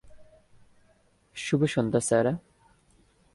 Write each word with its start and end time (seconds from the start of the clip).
শুভ 1.35 1.61
সন্ধ্যা 1.65 2.01
Sarah. 2.07 2.33